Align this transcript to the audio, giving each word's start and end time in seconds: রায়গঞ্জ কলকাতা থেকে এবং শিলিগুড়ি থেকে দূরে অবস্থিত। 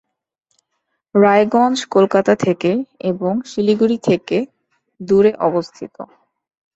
রায়গঞ্জ 1.15 1.77
কলকাতা 1.87 2.33
থেকে 2.45 2.71
এবং 3.11 3.33
শিলিগুড়ি 3.45 3.97
থেকে 4.09 4.37
দূরে 4.99 5.31
অবস্থিত। 5.47 5.95